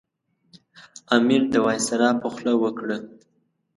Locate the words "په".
2.21-2.27